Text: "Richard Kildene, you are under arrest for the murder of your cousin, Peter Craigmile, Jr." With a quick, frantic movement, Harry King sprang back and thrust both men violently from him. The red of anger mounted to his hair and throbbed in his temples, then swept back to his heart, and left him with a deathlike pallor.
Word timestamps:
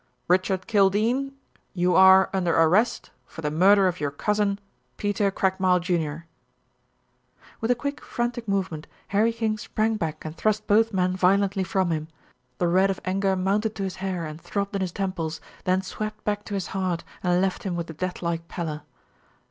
"Richard 0.27 0.65
Kildene, 0.65 1.33
you 1.75 1.93
are 1.93 2.31
under 2.33 2.59
arrest 2.59 3.11
for 3.27 3.41
the 3.41 3.51
murder 3.51 3.87
of 3.87 3.99
your 3.99 4.09
cousin, 4.09 4.57
Peter 4.97 5.29
Craigmile, 5.29 5.79
Jr." 5.79 6.25
With 7.59 7.69
a 7.69 7.75
quick, 7.77 8.01
frantic 8.03 8.47
movement, 8.47 8.87
Harry 9.09 9.31
King 9.31 9.59
sprang 9.59 9.97
back 9.97 10.25
and 10.25 10.35
thrust 10.35 10.65
both 10.65 10.91
men 10.91 11.15
violently 11.15 11.63
from 11.63 11.91
him. 11.91 12.07
The 12.57 12.67
red 12.67 12.89
of 12.89 12.99
anger 13.05 13.35
mounted 13.35 13.75
to 13.75 13.83
his 13.83 13.97
hair 13.97 14.25
and 14.25 14.41
throbbed 14.41 14.73
in 14.73 14.81
his 14.81 14.91
temples, 14.91 15.39
then 15.65 15.83
swept 15.83 16.23
back 16.23 16.45
to 16.45 16.55
his 16.55 16.65
heart, 16.73 17.03
and 17.21 17.39
left 17.39 17.61
him 17.61 17.75
with 17.75 17.87
a 17.91 17.93
deathlike 17.93 18.47
pallor. 18.47 18.81